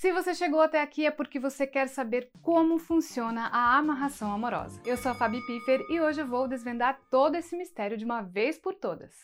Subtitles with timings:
[0.00, 4.80] Se você chegou até aqui é porque você quer saber como funciona a amarração amorosa.
[4.86, 8.22] Eu sou a Fabi Piffer e hoje eu vou desvendar todo esse mistério de uma
[8.22, 9.14] vez por todas.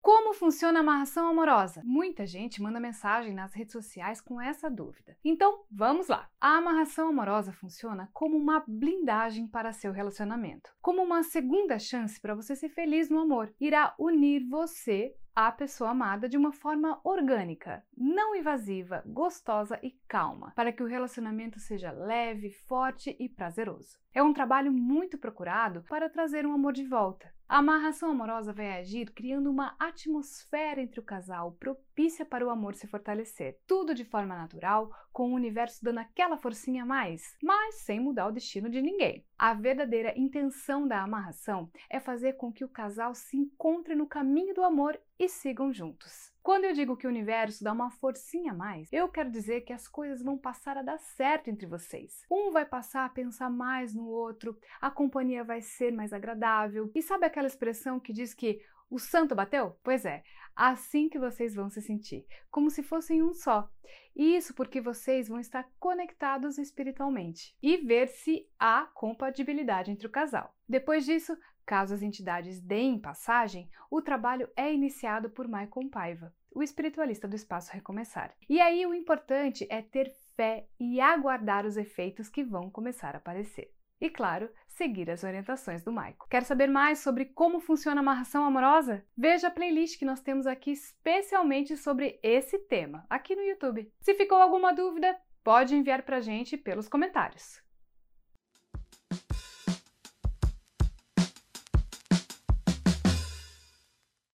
[0.00, 1.82] Como funciona a amarração amorosa?
[1.84, 5.16] Muita gente manda mensagem nas redes sociais com essa dúvida.
[5.24, 6.30] Então, vamos lá.
[6.40, 12.36] A amarração amorosa funciona como uma blindagem para seu relacionamento, como uma segunda chance para
[12.36, 13.52] você ser feliz no amor.
[13.58, 20.52] Irá unir você à pessoa amada de uma forma orgânica, não invasiva, gostosa e calma,
[20.54, 23.98] para que o relacionamento seja leve, forte e prazeroso.
[24.14, 27.34] É um trabalho muito procurado para trazer um amor de volta.
[27.48, 32.74] A amarração amorosa vai agir criando uma atmosfera entre o casal propícia para o amor
[32.74, 33.58] se fortalecer.
[33.66, 38.28] Tudo de forma natural, com o universo dando aquela forcinha a mais, mas sem mudar
[38.28, 39.26] o destino de ninguém.
[39.38, 44.54] A verdadeira intenção da amarração é fazer com que o casal se encontre no caminho
[44.54, 46.32] do amor e sigam juntos.
[46.42, 49.72] Quando eu digo que o universo dá uma forcinha a mais, eu quero dizer que
[49.72, 52.22] as coisas vão passar a dar certo entre vocês.
[52.30, 56.90] Um vai passar a pensar mais no outro, a companhia vai ser mais agradável.
[56.94, 59.78] E sabe aquela expressão que diz que o santo bateu?
[59.82, 60.22] Pois é,
[60.54, 63.66] assim que vocês vão se sentir, como se fossem um só.
[64.14, 70.54] Isso porque vocês vão estar conectados espiritualmente e ver se há compatibilidade entre o casal.
[70.68, 71.36] Depois disso,
[71.66, 77.36] Caso as entidades deem passagem, o trabalho é iniciado por Michael Paiva, o espiritualista do
[77.36, 78.34] Espaço Recomeçar.
[78.48, 83.18] E aí o importante é ter fé e aguardar os efeitos que vão começar a
[83.18, 83.72] aparecer.
[84.00, 86.26] E claro, seguir as orientações do Michael.
[86.28, 89.02] Quer saber mais sobre como funciona a amarração amorosa?
[89.16, 93.90] Veja a playlist que nós temos aqui especialmente sobre esse tema, aqui no YouTube.
[94.00, 97.63] Se ficou alguma dúvida, pode enviar pra gente pelos comentários.